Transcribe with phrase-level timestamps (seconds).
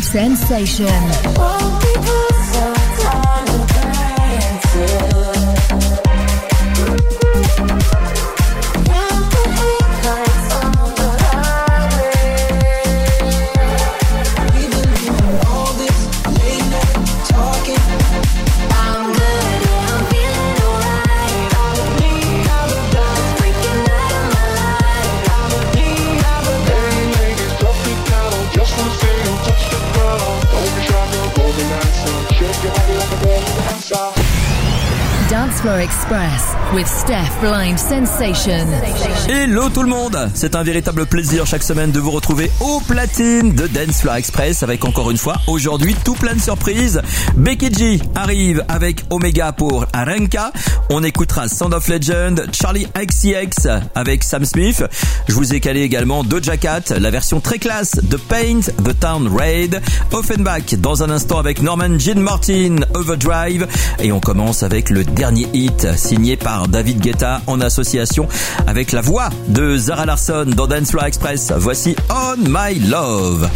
[0.00, 0.86] sensation.
[35.66, 36.65] Floor Express.
[36.74, 38.66] with Steph Blind Sensation.
[39.28, 43.52] Hello tout le monde, c'est un véritable plaisir chaque semaine de vous retrouver au platine
[43.54, 47.02] de Dance Floor Express avec encore une fois aujourd'hui tout plein de surprises.
[47.36, 50.52] Becky G arrive avec Omega pour Arenka.
[50.90, 54.82] On écoutera Sound of Legend, Charlie XCX avec Sam Smith.
[55.28, 59.30] Je vous ai calé également Doja Cat, la version très classe de Paint, The Town
[59.36, 59.80] Raid,
[60.12, 63.66] Offenbach dans un instant avec Norman Jean Martin, Overdrive
[64.00, 68.26] et on commence avec le dernier hit signé par David Guetta en association
[68.66, 71.52] avec la voix de Zara Larson dans Dancefloor Express.
[71.56, 73.48] Voici On My Love.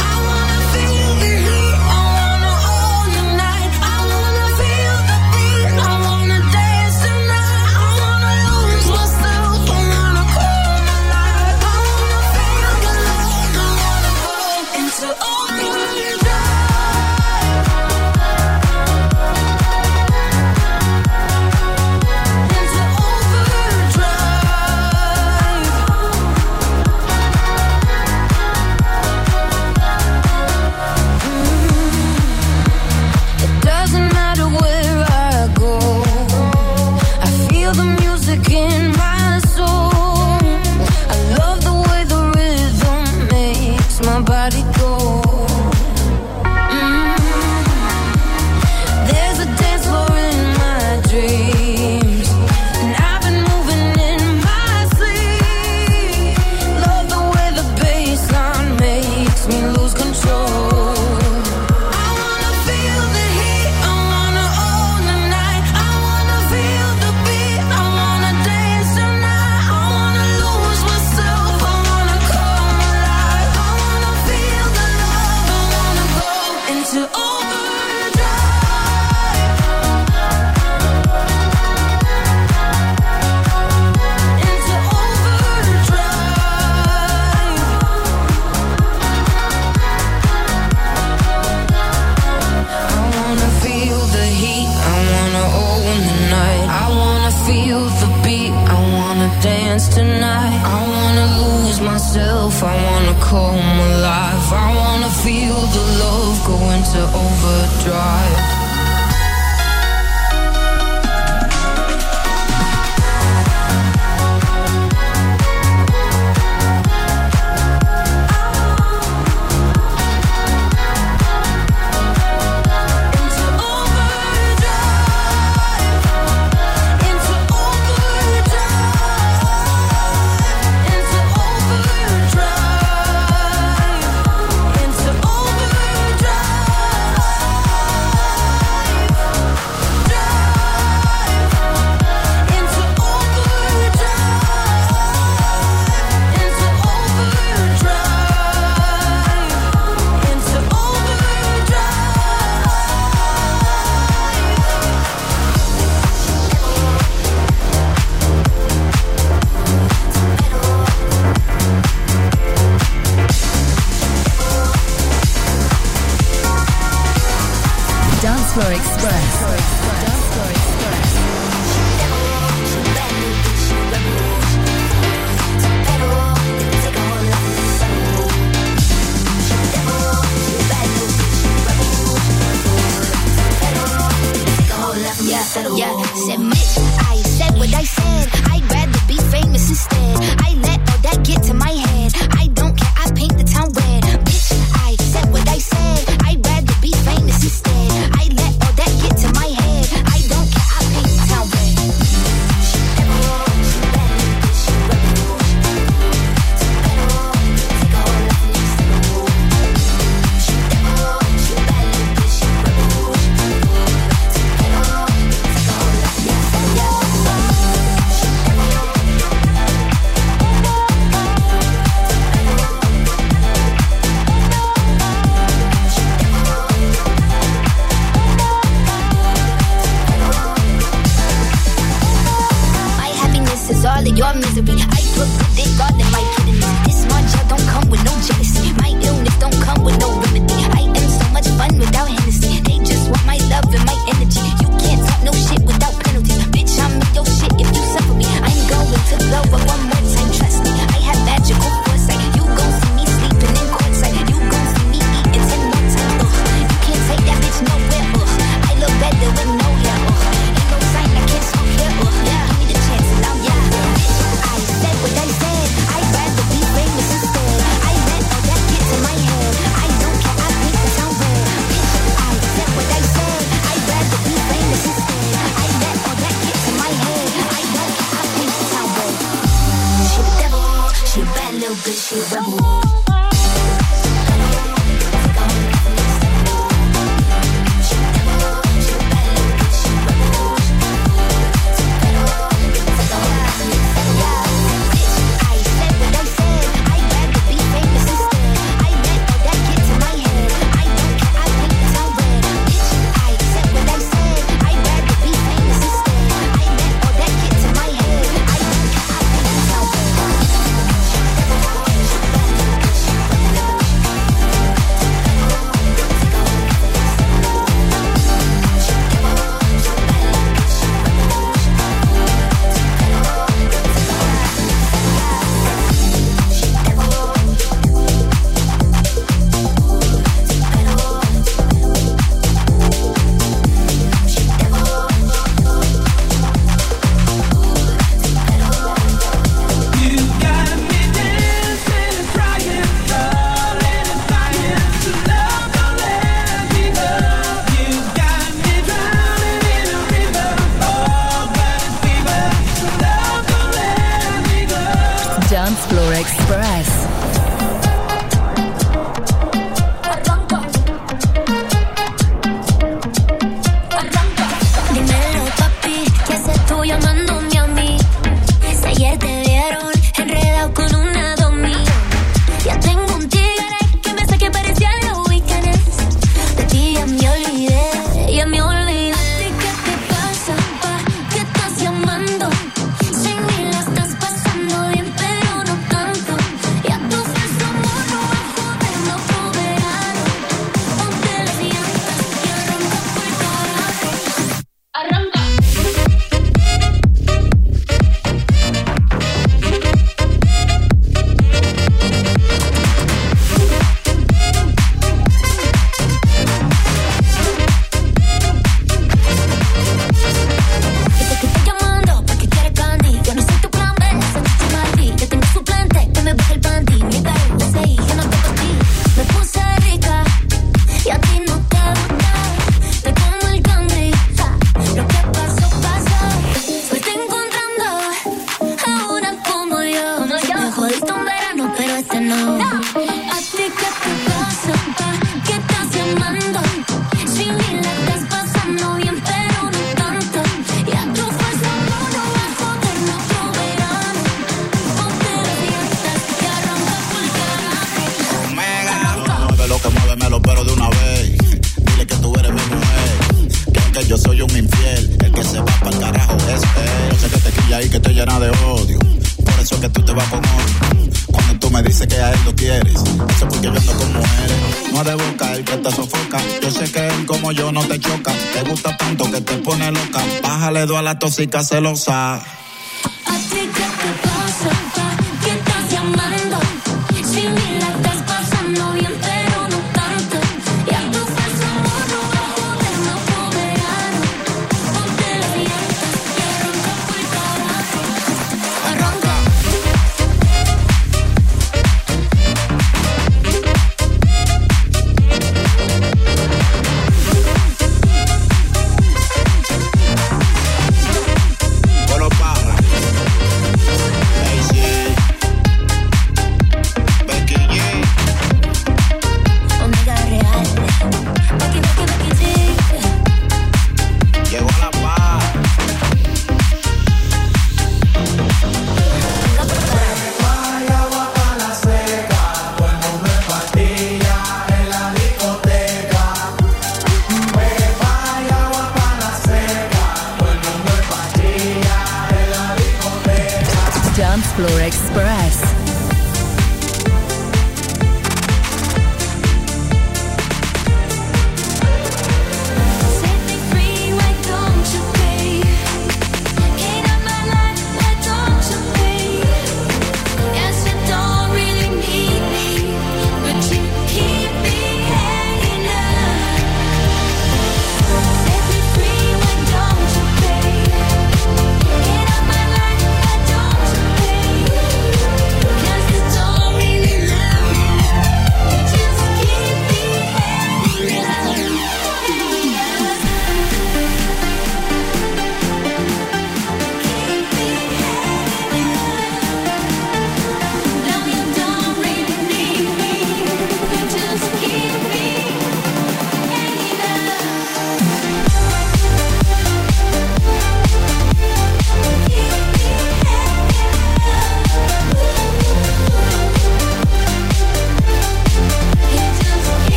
[469.90, 470.20] loca.
[470.42, 472.40] Bájale dos a la tóxica celosa.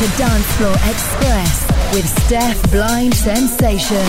[0.00, 4.02] to Dancefloor Express with Steph Blind Sensation.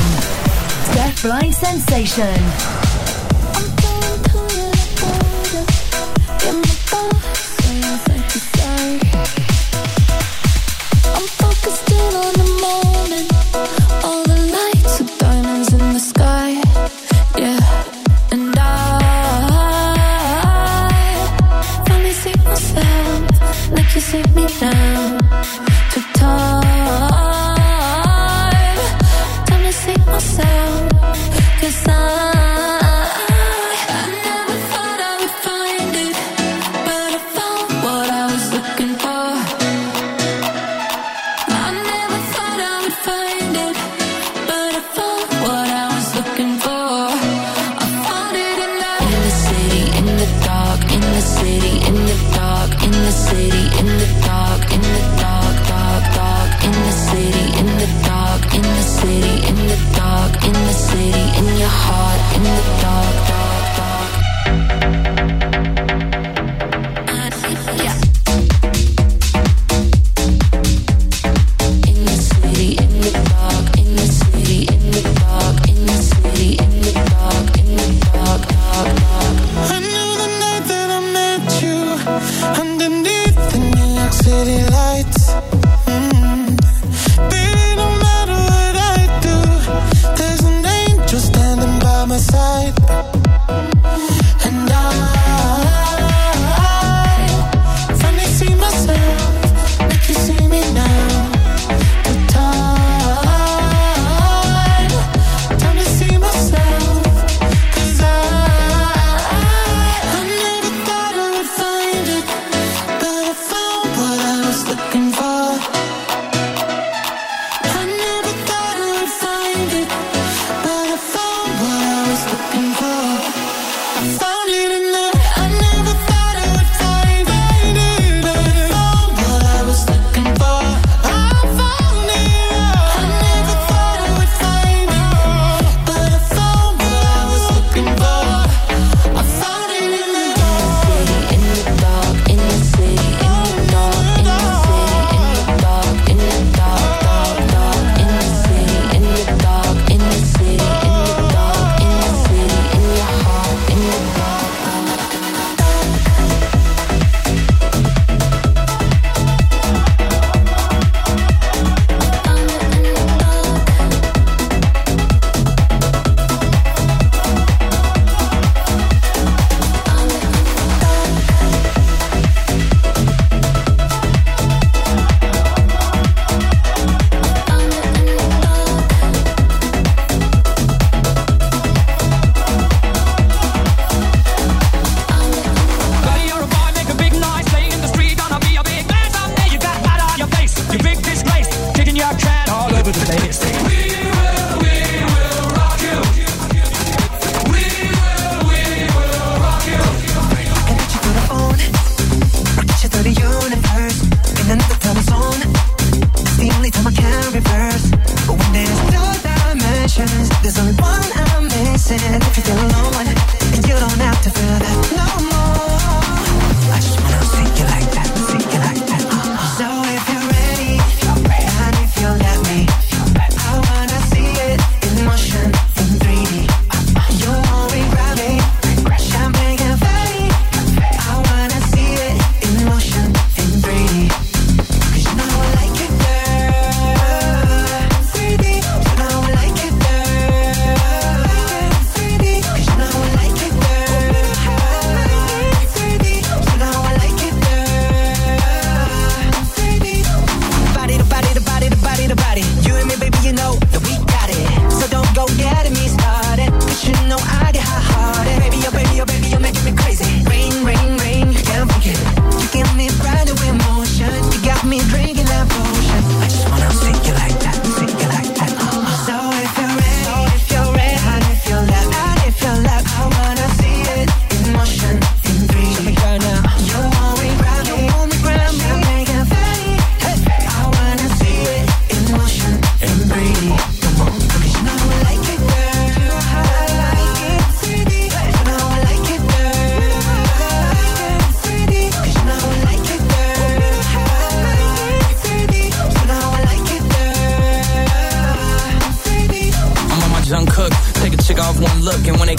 [0.90, 2.91] Steph Blind Sensation.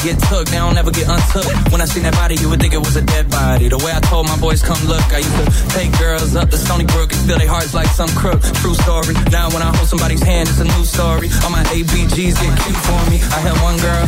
[0.03, 1.47] get took, they don't ever get untook.
[1.71, 3.71] When I seen that body, you would think it was a dead body.
[3.71, 6.59] The way I told my boys, come look, I used to take girls up to
[6.59, 8.43] Stony Brook and feel their hearts like some crook.
[8.61, 9.15] True story.
[9.31, 11.31] Now when I hold somebody's hand, it's a new story.
[11.47, 13.23] All my ABGs get cute for me.
[13.31, 14.03] I had one girl,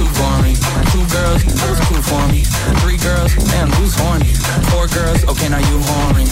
[0.00, 0.56] two for me.
[0.96, 2.40] Two girls, that was two for me.
[2.80, 4.32] Three girls, damn, who's horny?
[4.72, 6.24] Four girls, okay, now you horny.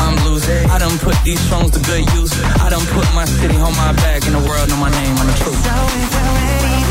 [0.00, 0.64] I'm losing.
[0.72, 2.32] I done put these songs to good use.
[2.64, 5.26] I done put my city on my back, and the world know my name on
[5.28, 5.60] the truth.
[5.60, 6.87] So if we're ready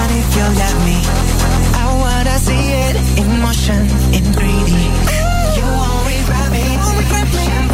[0.00, 0.96] not if you let me.
[1.82, 3.82] I wanna see it in motion,
[4.16, 4.72] in 3D.
[5.56, 7.28] You always won't regret
[7.66, 7.67] me.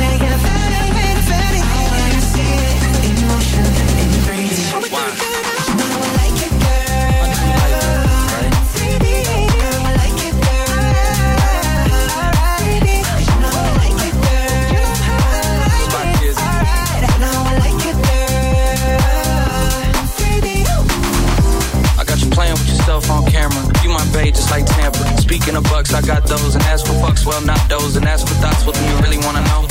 [24.35, 24.99] just like Tampa.
[25.23, 26.55] Speaking of bucks, I got those.
[26.55, 27.97] And as for fucks, well, not those.
[27.97, 29.63] And as for thoughts, well, do you really wanna know?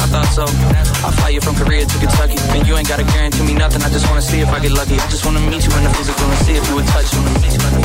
[0.00, 0.44] I thought so.
[1.04, 2.34] I fly you from Korea to Kentucky.
[2.56, 3.82] And you ain't gotta guarantee me nothing.
[3.82, 4.94] I just wanna see if I get lucky.
[4.98, 7.75] I just wanna meet you in the physical and see if you would touch me.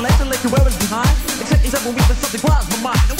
[0.00, 1.10] let to like you were behind.
[1.38, 3.13] Except, except when we something crossed my mind.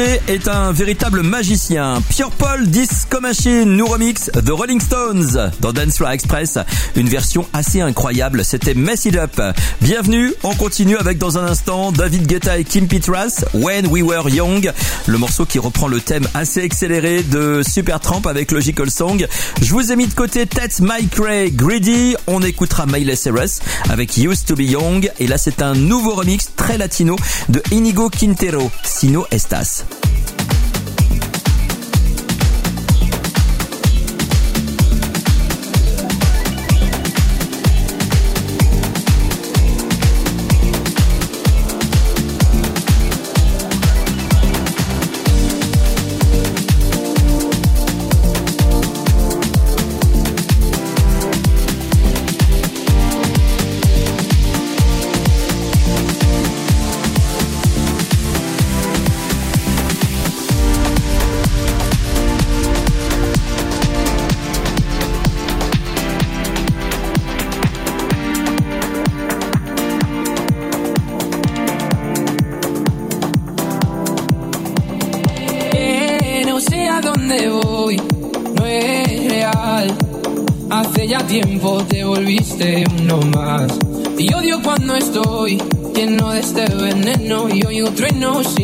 [0.00, 2.02] est un véritable magicien.
[2.14, 6.58] Pure Paul Disco Machine nous remix The Rolling Stones dans Dance Express.
[6.96, 9.40] Une version assez incroyable, c'était Mess It Up.
[9.80, 14.28] Bienvenue, on continue avec dans un instant David Guetta et Kim Petras, When We Were
[14.28, 14.70] Young,
[15.06, 19.26] le morceau qui reprend le thème assez accéléré de Super Supertramp avec Logical Song.
[19.62, 24.16] Je vous ai mis de côté Ted Mike Ray, Greedy, on écoutera Miley Cyrus avec
[24.18, 27.16] Used to Be Young et là c'est un nouveau remix très latino
[27.48, 29.85] de Inigo Quintero, Sino Estas.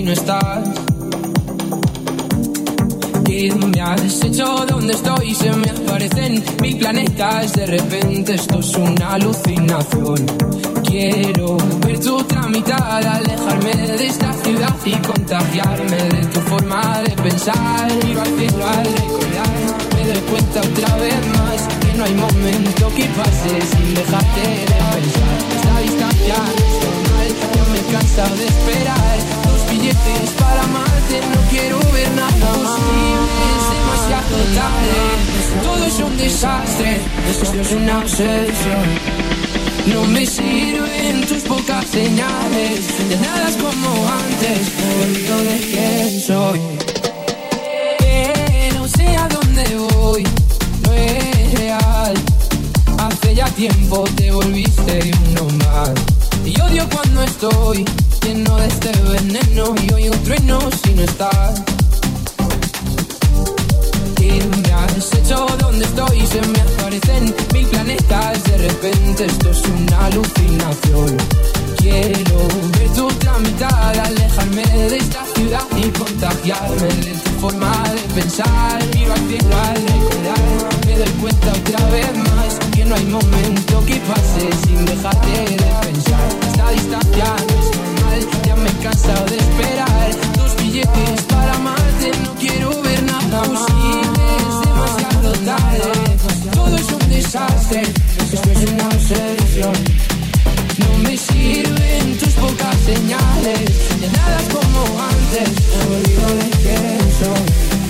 [0.04, 0.68] no estás.
[3.28, 7.52] me has hecho donde estoy se me aparecen mil planetas.
[7.54, 10.26] De repente esto es una alucinación.
[10.84, 17.88] Quiero ver tu tramitar, alejarme de esta ciudad y contagiarme de tu forma de pensar.
[17.90, 19.56] Y al cielo al recordar,
[19.94, 24.66] me doy cuenta otra vez más que no hay momento que pase sin dejarte de
[24.66, 25.40] pensar.
[25.56, 27.01] Esta distancia
[27.92, 33.20] cansado de esperar Dos billetes para amarte, no quiero ver nada posible
[33.52, 35.00] Es demasiado tarde,
[35.64, 36.98] todo es un desastre
[37.30, 38.86] Esto es una obsesión
[39.92, 43.90] No me sirven tus pocas señales De nada es como
[44.24, 46.60] antes, todo de quién soy
[48.74, 49.64] No sé a dónde
[49.96, 50.24] voy,
[50.84, 52.14] no es real
[52.98, 55.92] Hace ya tiempo te volviste uno más
[56.44, 57.84] y odio cuando estoy
[58.24, 61.62] lleno de este veneno y hoy un trueno si no estás.
[64.20, 68.42] Y me has hecho donde estoy se me aparecen mil planetas.
[68.42, 71.16] De repente esto es una alucinación.
[71.78, 72.38] Quiero
[72.72, 78.80] ver tu otra alejarme de esta ciudad y contagiarme de tu forma de pensar.
[78.82, 78.92] y al
[79.28, 82.41] cielo al me doy cuenta otra vez más
[82.72, 86.26] que no hay momento que pase sin dejarte de pensar.
[86.48, 87.28] Esta distancia
[87.60, 90.08] es normal, ya me he cansado de esperar.
[90.36, 93.66] Dos billetes para amarte, no quiero ver nada más.
[94.38, 95.92] es demasiado tarde,
[96.52, 97.82] todo es un desastre.
[98.32, 99.74] Esto es una obsesión.
[100.78, 103.66] No me sirven tus pocas señales,
[104.00, 104.82] ya nada como
[105.14, 105.48] antes.
[105.72, 107.81] Me olvido de quién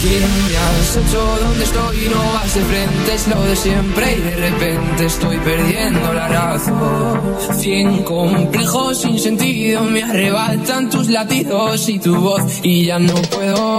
[0.00, 4.20] ¿Quién me has hecho donde estoy no vas de frente, es lo de siempre y
[4.20, 7.22] de repente estoy perdiendo la razón.
[7.58, 13.78] Cien complejos sin sentido me arrebatan tus latidos y tu voz y ya no puedo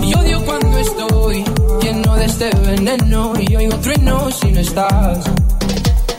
[0.00, 1.44] Y odio cuando estoy
[1.82, 5.24] lleno de este veneno y oigo trueno si no estás.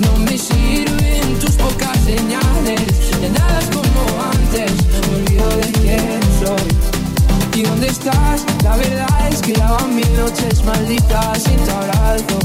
[0.00, 2.82] No me sirven tus pocas señales,
[3.20, 4.72] ya nada es como antes.
[5.06, 7.60] Me olvido de quién soy.
[7.60, 8.42] ¿Y dónde estás?
[8.64, 12.38] La verdad es que lavan mil noches malditas sin tu abrazo.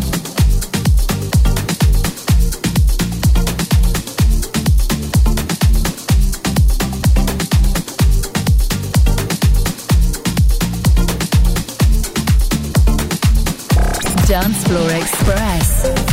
[14.31, 16.10] Dance Floor Express.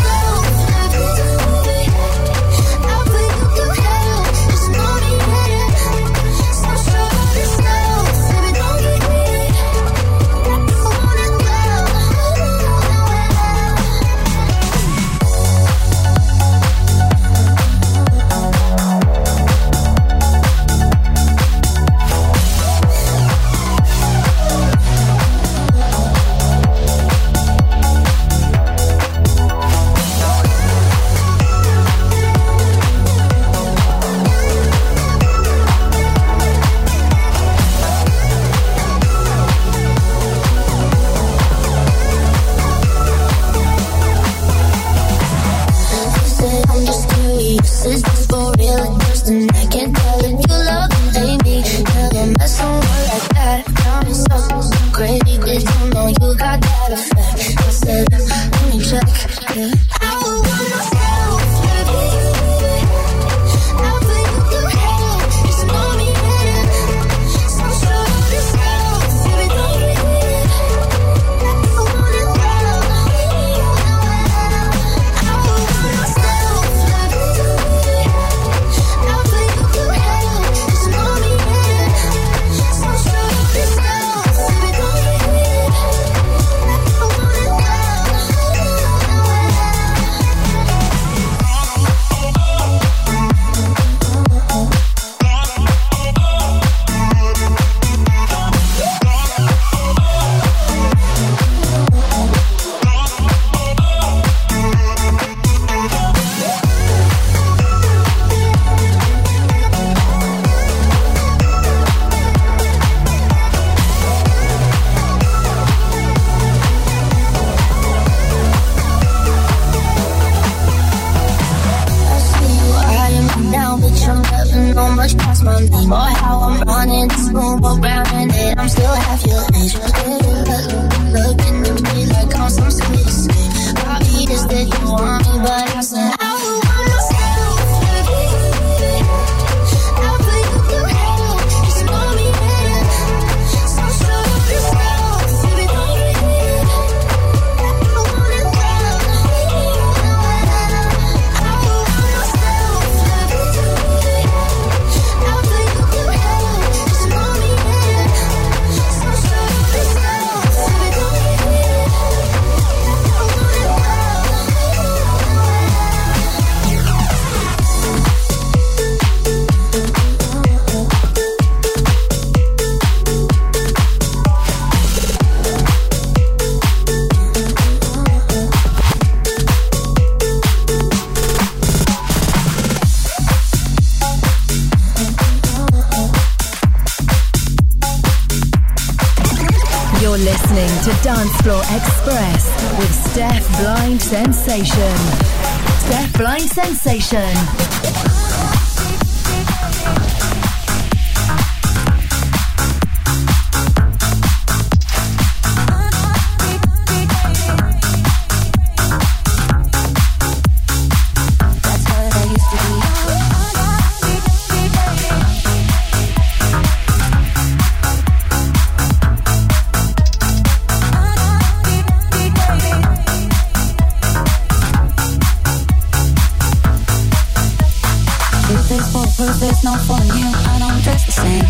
[229.18, 230.30] Was there's no fooling you?
[230.30, 231.42] I don't dress the same.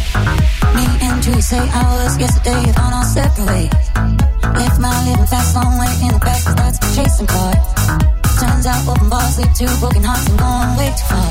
[0.73, 3.69] Me and you say I was yesterday, if I don't separate.
[4.57, 7.59] Live my living fast, long way in the past, cause that's the chasing part.
[8.41, 11.29] Turns out open bars lead to broken hearts and going way too far.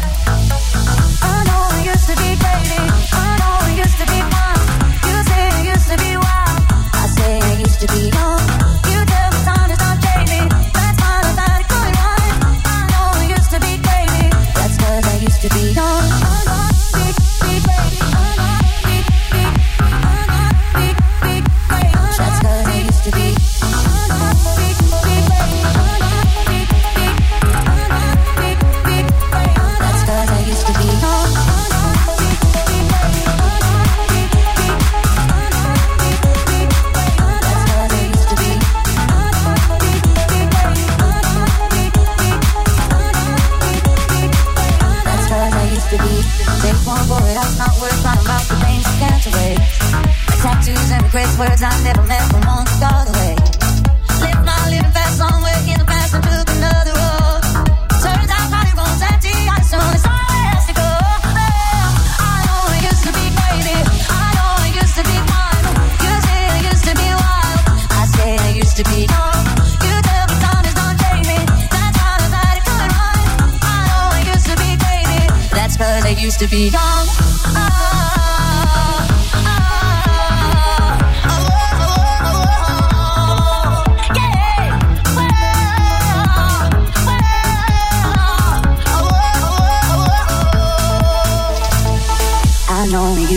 [1.26, 2.86] I know we used to be dating,
[3.18, 4.62] I know we used to be fun.
[5.10, 8.42] You say I used to be wild, I say I used to be young.
[8.94, 11.34] You tell me time to stop chasing, that's why I'm
[11.66, 12.36] going right.
[12.62, 16.27] I know I used to be crazy, that's I used to be young.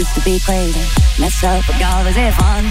[0.01, 0.81] used to be crazy.
[1.21, 2.65] Mess up with y'all, is it fun?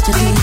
[0.00, 0.39] to be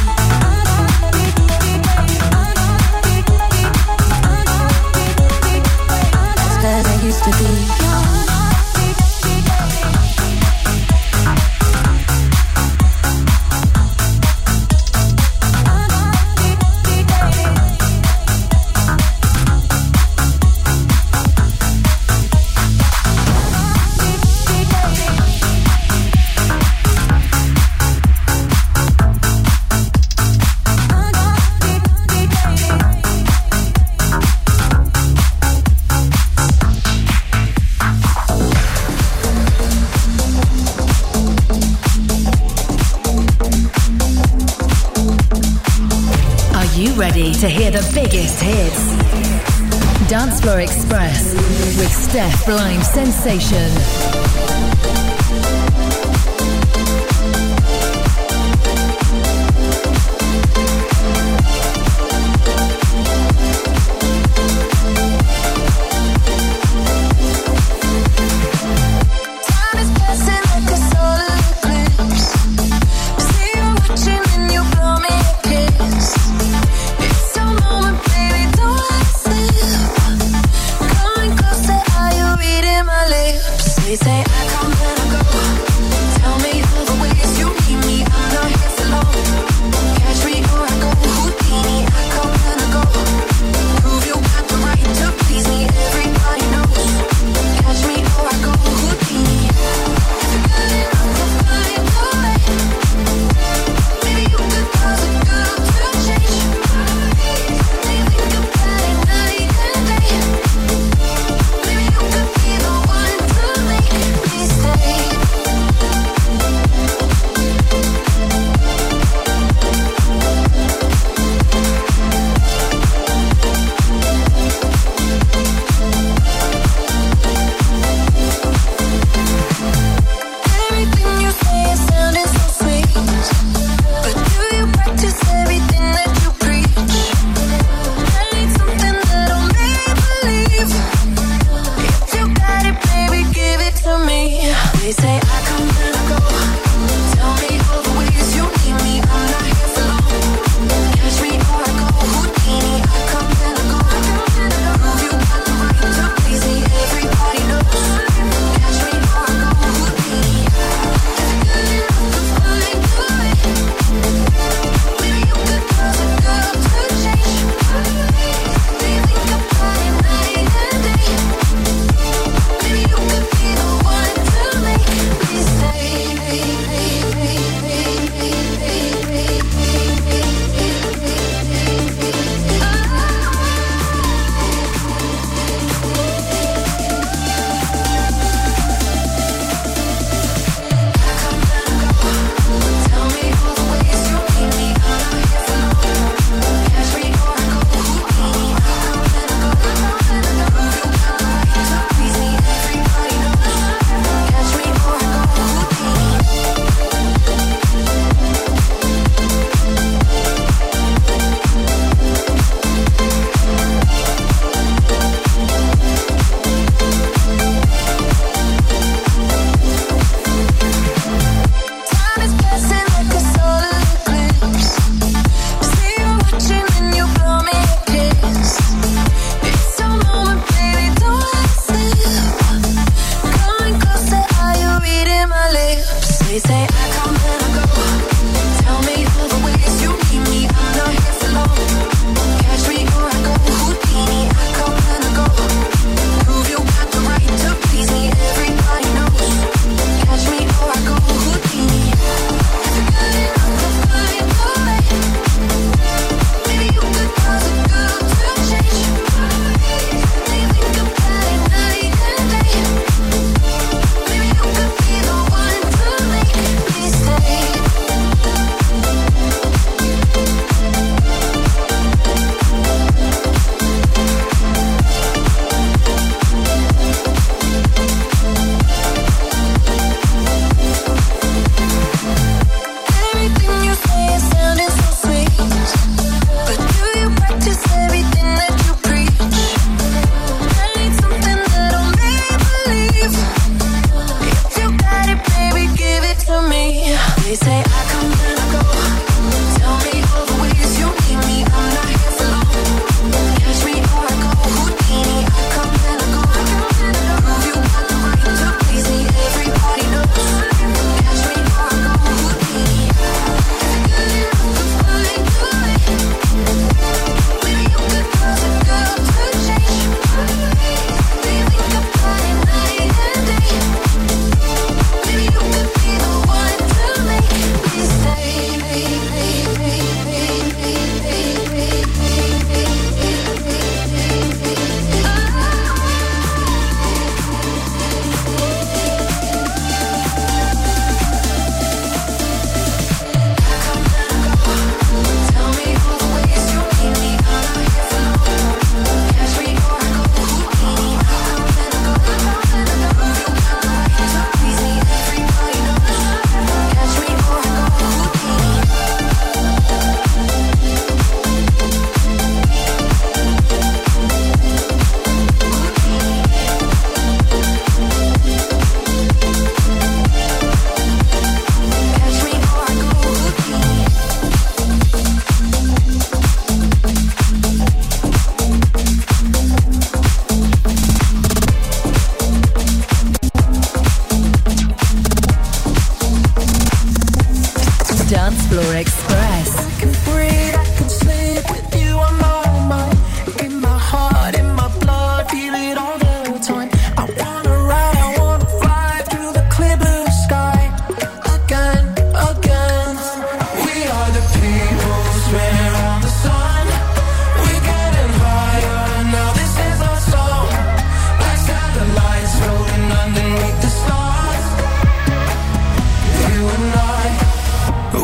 [52.48, 54.07] Blind sensation.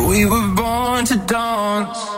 [0.06, 2.13] We were born to dance.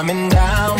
[0.00, 0.78] coming down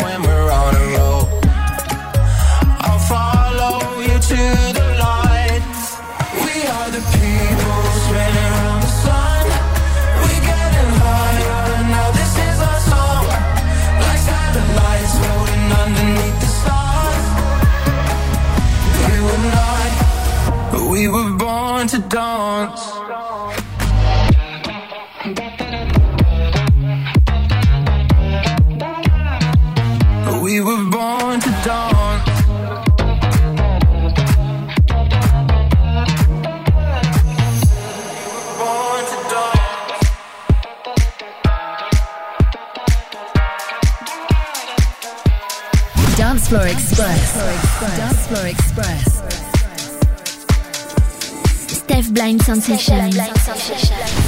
[52.49, 54.18] 香脆，香脆，香脆，香脆。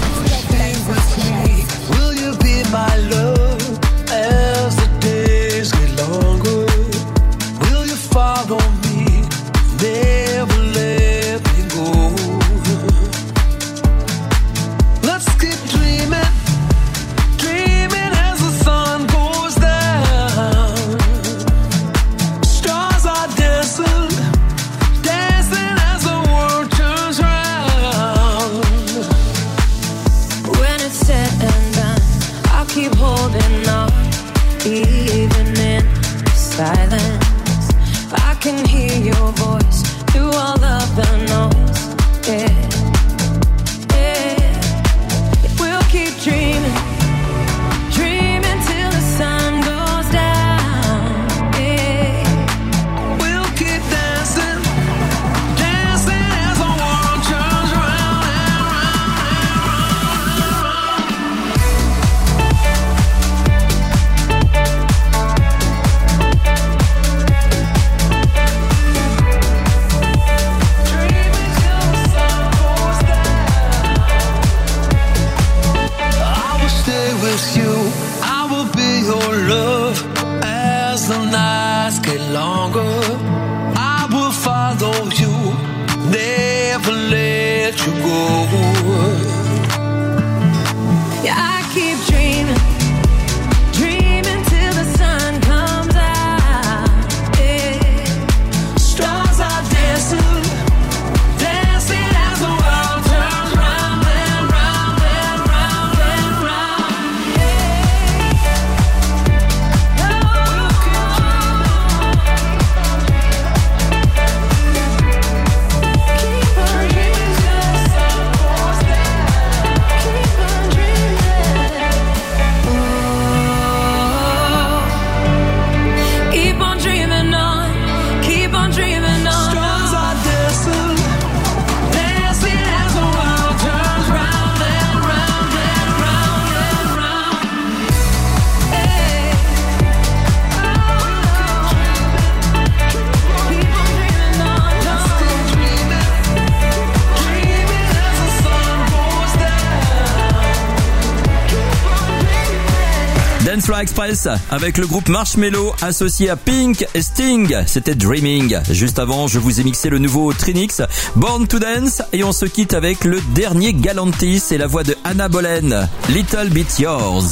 [153.61, 157.55] Fly Express avec le groupe Marshmello associé à Pink et Sting.
[157.67, 158.57] C'était Dreaming.
[158.71, 160.81] Juste avant, je vous ai mixé le nouveau Trinix
[161.15, 164.95] Born to Dance et on se quitte avec le dernier Galantis et la voix de
[165.03, 165.87] Anna Bolen.
[166.09, 167.25] Little Bit Yours.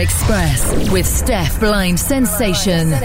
[0.00, 2.96] Express with Steph Blind Sensation.